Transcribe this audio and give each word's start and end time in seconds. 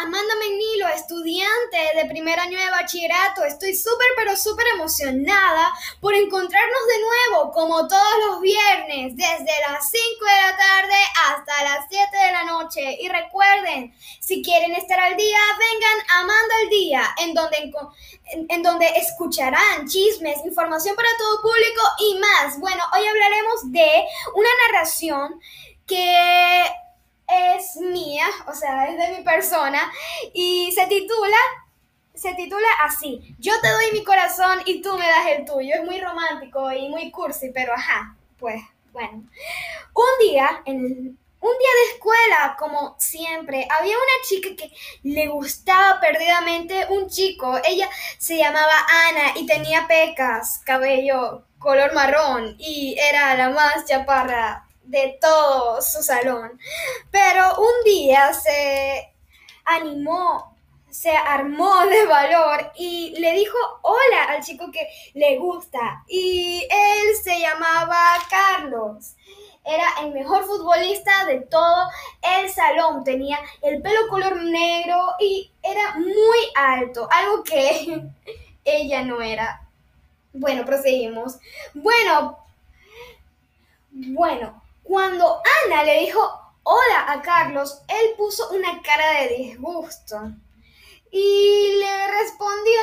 Amanda 0.00 0.34
Menilo, 0.38 0.86
estudiante 0.94 1.78
de 1.96 2.04
primer 2.04 2.38
año 2.38 2.56
de 2.56 2.70
bachillerato. 2.70 3.42
Estoy 3.42 3.74
súper, 3.74 4.06
pero 4.16 4.36
súper 4.36 4.64
emocionada 4.74 5.72
por 6.00 6.14
encontrarnos 6.14 6.86
de 6.86 7.00
nuevo, 7.00 7.52
como 7.52 7.88
todos 7.88 8.14
los 8.26 8.40
viernes, 8.40 9.16
desde 9.16 9.60
las 9.68 9.90
5 9.90 10.24
de 10.24 10.42
la 10.42 10.56
tarde 10.56 10.94
hasta 11.26 11.64
las 11.64 11.86
7 11.90 12.16
de 12.16 12.32
la 12.32 12.44
noche. 12.44 12.96
Y 13.00 13.08
recuerden, 13.08 13.92
si 14.20 14.40
quieren 14.40 14.72
estar 14.74 15.00
al 15.00 15.16
día, 15.16 15.38
vengan 15.58 16.06
a 16.10 16.20
Amanda 16.20 16.54
al 16.62 16.68
Día, 16.68 17.02
en 17.18 17.34
donde, 17.34 17.72
en 18.48 18.62
donde 18.62 18.86
escucharán 18.98 19.88
chismes, 19.88 20.44
información 20.44 20.94
para 20.94 21.08
todo 21.18 21.42
público 21.42 21.82
y 21.98 22.18
más. 22.20 22.60
Bueno, 22.60 22.84
hoy 22.94 23.04
hablaremos 23.04 23.72
de 23.72 24.04
una 24.36 24.48
narración 24.68 25.40
que 25.88 26.57
es 28.88 28.98
de 28.98 29.16
mi 29.16 29.24
persona, 29.24 29.90
y 30.32 30.72
se 30.72 30.86
titula, 30.86 31.36
se 32.14 32.34
titula 32.34 32.68
así, 32.84 33.34
yo 33.38 33.52
te 33.60 33.70
doy 33.70 33.92
mi 33.92 34.04
corazón 34.04 34.60
y 34.66 34.82
tú 34.82 34.96
me 34.96 35.06
das 35.06 35.26
el 35.36 35.44
tuyo. 35.44 35.74
Es 35.74 35.84
muy 35.84 36.00
romántico 36.00 36.70
y 36.72 36.88
muy 36.88 37.10
cursi, 37.10 37.50
pero 37.50 37.74
ajá, 37.74 38.16
pues 38.38 38.60
bueno. 38.92 39.24
Un 39.94 40.26
día, 40.26 40.62
en 40.64 41.18
un 41.40 41.58
día 41.58 41.68
de 41.80 41.94
escuela, 41.94 42.56
como 42.58 42.96
siempre, 42.98 43.66
había 43.70 43.96
una 43.96 44.26
chica 44.28 44.48
que 44.56 44.72
le 45.04 45.28
gustaba 45.28 46.00
perdidamente 46.00 46.86
un 46.90 47.08
chico. 47.08 47.60
Ella 47.64 47.88
se 48.18 48.36
llamaba 48.36 48.72
Ana 49.08 49.32
y 49.36 49.46
tenía 49.46 49.86
pecas, 49.86 50.60
cabello 50.64 51.44
color 51.58 51.92
marrón 51.94 52.54
y 52.58 52.96
era 52.98 53.34
la 53.34 53.50
más 53.50 53.84
chaparra 53.84 54.67
de 54.88 55.18
todo 55.20 55.80
su 55.82 56.02
salón. 56.02 56.58
Pero 57.10 57.58
un 57.58 57.84
día 57.84 58.32
se 58.32 59.12
animó, 59.64 60.56
se 60.90 61.10
armó 61.10 61.86
de 61.86 62.06
valor 62.06 62.72
y 62.76 63.14
le 63.18 63.32
dijo 63.32 63.56
hola 63.82 64.24
al 64.30 64.42
chico 64.42 64.70
que 64.72 64.88
le 65.14 65.38
gusta. 65.38 66.04
Y 66.08 66.66
él 66.70 67.16
se 67.22 67.38
llamaba 67.38 68.14
Carlos. 68.28 69.14
Era 69.64 69.86
el 70.00 70.14
mejor 70.14 70.44
futbolista 70.44 71.26
de 71.26 71.40
todo 71.40 71.90
el 72.22 72.48
salón. 72.48 73.04
Tenía 73.04 73.38
el 73.60 73.82
pelo 73.82 74.08
color 74.08 74.42
negro 74.42 74.98
y 75.20 75.50
era 75.62 75.94
muy 75.96 76.38
alto, 76.56 77.06
algo 77.10 77.44
que 77.44 78.02
ella 78.64 79.02
no 79.02 79.20
era. 79.20 79.68
Bueno, 80.32 80.64
proseguimos. 80.64 81.38
Bueno, 81.74 82.38
bueno, 83.90 84.62
cuando 84.88 85.42
Ana 85.66 85.84
le 85.84 86.00
dijo 86.00 86.18
hola 86.62 87.12
a 87.12 87.20
Carlos, 87.20 87.82
él 87.88 88.14
puso 88.16 88.48
una 88.50 88.80
cara 88.80 89.20
de 89.20 89.36
disgusto 89.36 90.32
y 91.10 91.78
le 91.78 92.08
respondió 92.08 92.80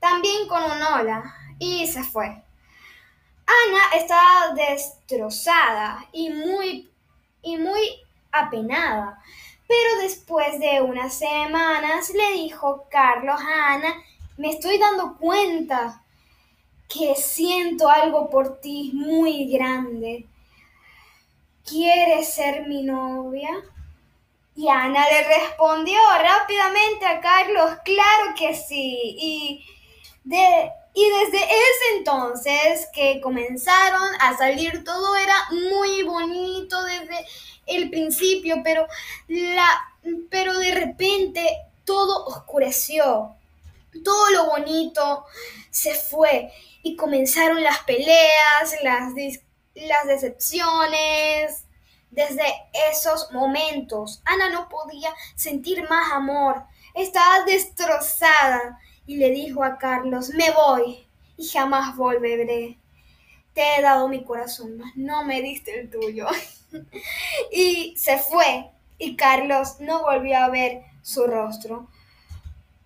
también 0.00 0.48
con 0.48 0.64
un 0.64 0.82
hola 0.82 1.32
y 1.60 1.86
se 1.86 2.02
fue. 2.02 2.26
Ana 2.26 3.82
estaba 3.94 4.54
destrozada 4.54 6.06
y 6.10 6.30
muy, 6.30 6.90
y 7.42 7.56
muy 7.56 8.00
apenada, 8.32 9.22
pero 9.68 10.02
después 10.02 10.58
de 10.58 10.82
unas 10.82 11.14
semanas 11.14 12.10
le 12.10 12.32
dijo 12.32 12.86
Carlos 12.90 13.40
a 13.40 13.74
Ana, 13.74 13.94
me 14.38 14.50
estoy 14.50 14.78
dando 14.78 15.16
cuenta 15.18 16.02
que 16.88 17.14
siento 17.14 17.88
algo 17.88 18.28
por 18.28 18.60
ti 18.60 18.90
muy 18.92 19.52
grande. 19.52 20.26
¿Quieres 21.64 22.34
ser 22.34 22.66
mi 22.66 22.82
novia? 22.82 23.48
Y 24.54 24.68
Ana 24.68 25.06
le 25.08 25.24
respondió 25.24 25.98
rápidamente 26.22 27.06
a 27.06 27.20
Carlos, 27.20 27.78
claro 27.84 28.34
que 28.36 28.54
sí. 28.54 29.16
Y, 29.18 29.66
de, 30.24 30.70
y 30.92 31.08
desde 31.08 31.42
ese 31.42 31.96
entonces 31.96 32.88
que 32.92 33.20
comenzaron 33.22 34.10
a 34.20 34.36
salir, 34.36 34.84
todo 34.84 35.16
era 35.16 35.34
muy 35.50 36.02
bonito 36.02 36.82
desde 36.84 37.26
el 37.66 37.88
principio, 37.88 38.60
pero, 38.62 38.86
la, 39.28 39.68
pero 40.30 40.58
de 40.58 40.72
repente 40.72 41.46
todo 41.84 42.26
oscureció. 42.26 43.36
Todo 44.04 44.30
lo 44.30 44.46
bonito 44.50 45.24
se 45.70 45.94
fue 45.94 46.52
y 46.82 46.94
comenzaron 46.94 47.62
las 47.62 47.78
peleas, 47.84 48.74
las 48.82 49.14
discusiones 49.14 49.53
las 49.74 50.06
decepciones. 50.06 51.64
Desde 52.10 52.44
esos 52.92 53.32
momentos, 53.32 54.22
Ana 54.24 54.48
no 54.50 54.68
podía 54.68 55.12
sentir 55.34 55.88
más 55.88 56.12
amor. 56.12 56.62
Estaba 56.94 57.44
destrozada 57.44 58.78
y 59.04 59.16
le 59.16 59.30
dijo 59.30 59.64
a 59.64 59.78
Carlos, 59.78 60.30
me 60.30 60.50
voy 60.52 61.08
y 61.36 61.48
jamás 61.48 61.96
volveré. 61.96 62.78
Te 63.52 63.76
he 63.76 63.82
dado 63.82 64.08
mi 64.08 64.24
corazón, 64.24 64.80
no 64.94 65.24
me 65.24 65.42
diste 65.42 65.80
el 65.80 65.90
tuyo. 65.90 66.28
y 67.52 67.96
se 67.96 68.18
fue 68.18 68.70
y 68.98 69.16
Carlos 69.16 69.80
no 69.80 70.02
volvió 70.02 70.38
a 70.38 70.48
ver 70.48 70.82
su 71.02 71.26
rostro. 71.26 71.88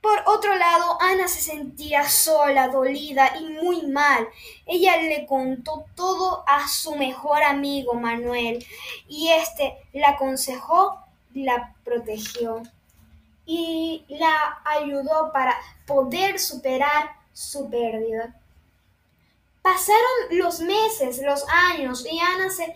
Por 0.00 0.22
otro 0.26 0.56
lado, 0.56 0.96
Ana 1.00 1.28
se 1.28 1.42
sentía 1.42 2.08
sola, 2.08 2.68
dolida 2.68 3.36
y 3.38 3.44
muy 3.50 3.82
mal. 3.86 4.28
Ella 4.64 4.96
le 4.96 5.26
contó 5.26 5.84
todo 5.94 6.42
a 6.46 6.66
su 6.68 6.94
mejor 6.96 7.42
amigo 7.42 7.94
Manuel 7.94 8.64
y 9.08 9.28
este 9.28 9.76
la 9.92 10.10
aconsejó, 10.10 10.98
la 11.34 11.74
protegió 11.84 12.62
y 13.44 14.04
la 14.08 14.62
ayudó 14.64 15.32
para 15.32 15.54
poder 15.86 16.38
superar 16.38 17.10
su 17.32 17.68
pérdida. 17.68 18.34
Pasaron 19.60 20.00
los 20.30 20.60
meses, 20.60 21.20
los 21.22 21.44
años 21.48 22.06
y 22.10 22.18
Ana 22.18 22.48
se 22.48 22.74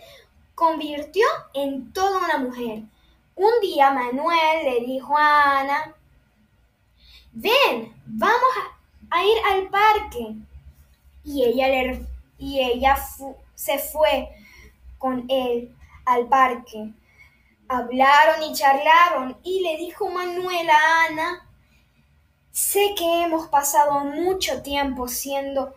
convirtió 0.55 1.27
en 1.55 1.93
toda 1.93 2.19
una 2.19 2.39
mujer. 2.39 2.83
Un 3.37 3.53
día 3.63 3.91
Manuel 3.91 4.65
le 4.65 4.81
dijo 4.85 5.17
a 5.17 5.61
Ana, 5.61 5.95
ven, 7.35 7.93
vamos 8.07 8.51
a, 9.11 9.25
ir 9.25 9.39
al 9.51 9.69
parque. 9.69 10.35
Y 11.25 11.45
ella, 11.45 11.69
le, 11.69 12.07
y 12.39 12.61
ella 12.61 12.97
se 13.55 13.79
fue 13.79 14.29
con 14.99 15.25
él 15.29 15.75
al 16.05 16.27
parque. 16.29 16.93
Hablaron 17.69 18.43
y 18.43 18.55
charlaron 18.55 19.37
y 19.43 19.61
le 19.61 19.77
dijo 19.79 20.09
Manuel 20.09 20.69
a 20.71 21.07
Ana, 21.07 21.49
sé 22.53 22.95
que 22.97 23.23
hemos 23.23 23.49
pasado 23.49 24.05
mucho 24.05 24.63
tiempo 24.63 25.09
siendo 25.09 25.75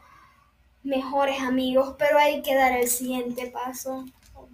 mejores 0.84 1.42
amigos, 1.42 1.96
pero 1.98 2.20
hay 2.20 2.42
que 2.42 2.56
dar 2.56 2.74
el 2.74 2.88
siguiente 2.88 3.48
paso. 3.48 4.06
Oh 4.36 4.48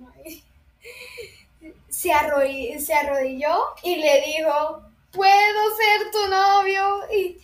se 1.89 2.13
arrodilló 2.13 3.55
y 3.83 3.95
le 3.95 4.21
dijo, 4.21 4.92
¿puedo 5.13 5.75
ser 5.77 6.11
tu 6.11 6.27
novio? 6.27 6.99
Y, 7.15 7.37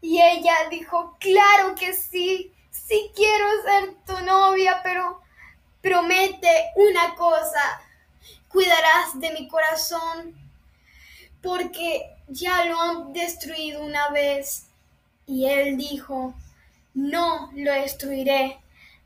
y 0.00 0.22
ella 0.22 0.68
dijo, 0.70 1.16
claro 1.18 1.74
que 1.74 1.92
sí, 1.94 2.52
sí 2.70 3.10
quiero 3.14 3.46
ser 3.62 3.94
tu 4.06 4.24
novia, 4.24 4.80
pero 4.82 5.20
promete 5.80 6.70
una 6.76 7.14
cosa, 7.16 7.82
cuidarás 8.48 9.18
de 9.18 9.30
mi 9.32 9.48
corazón, 9.48 10.34
porque 11.42 12.16
ya 12.28 12.64
lo 12.66 12.80
han 12.80 13.12
destruido 13.12 13.82
una 13.82 14.10
vez. 14.10 14.66
Y 15.26 15.46
él 15.46 15.76
dijo, 15.76 16.34
no 16.94 17.50
lo 17.54 17.72
destruiré, 17.72 18.58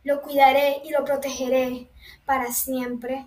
lo 0.03 0.23
cuidaré 0.23 0.83
y 0.85 0.91
lo 0.91 1.05
protegeré 1.05 1.89
para 2.25 2.53
siempre. 2.53 3.27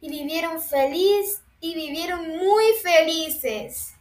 Y 0.00 0.10
vivieron 0.10 0.62
feliz 0.62 1.40
y 1.60 1.74
vivieron 1.74 2.28
muy 2.28 2.64
felices. 2.82 3.94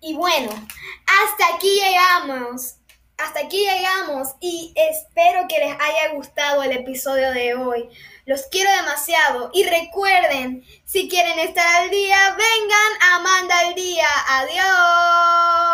Y 0.00 0.14
bueno, 0.14 0.50
hasta 0.50 1.54
aquí 1.54 1.80
llegamos. 1.80 2.74
Hasta 3.16 3.40
aquí 3.40 3.58
llegamos 3.58 4.28
y 4.40 4.72
espero 4.74 5.46
que 5.46 5.58
les 5.58 5.74
haya 5.78 6.14
gustado 6.14 6.62
el 6.62 6.72
episodio 6.72 7.32
de 7.32 7.54
hoy. 7.54 7.88
Los 8.24 8.42
quiero 8.50 8.70
demasiado 8.72 9.50
y 9.52 9.64
recuerden, 9.64 10.64
si 10.86 11.06
quieren 11.08 11.38
estar 11.38 11.66
al 11.82 11.90
día, 11.90 12.16
vengan 12.30 13.02
a 13.02 13.16
Amanda 13.16 13.58
al 13.58 13.74
día. 13.74 14.08
Adiós. 14.28 15.70